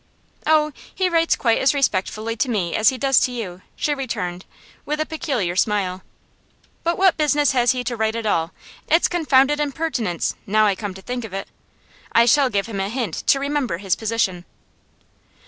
'Oh, 0.47 0.71
he 0.95 1.09
writes 1.09 1.35
quite 1.35 1.59
as 1.59 1.75
respectfully 1.75 2.35
to 2.37 2.49
me 2.49 2.75
as 2.75 2.89
he 2.89 2.97
does 2.97 3.19
to 3.19 3.31
you,' 3.31 3.61
she 3.75 3.93
returned, 3.93 4.45
with 4.83 4.99
a 4.99 5.05
peculiar 5.05 5.55
smile. 5.55 6.01
'But 6.83 6.97
what 6.97 7.17
business 7.17 7.51
has 7.51 7.73
he 7.73 7.83
to 7.83 7.95
write 7.95 8.15
at 8.15 8.25
all? 8.25 8.51
It's 8.87 9.07
confounded 9.07 9.59
impertinence, 9.59 10.33
now 10.47 10.65
I 10.65 10.73
come 10.73 10.95
to 10.95 11.03
think 11.03 11.23
of 11.23 11.33
it. 11.33 11.49
I 12.13 12.25
shall 12.25 12.49
give 12.49 12.65
him 12.65 12.79
a 12.79 12.89
hint 12.89 13.13
to 13.27 13.39
remember 13.39 13.77
his 13.77 13.95
position. 13.95 14.45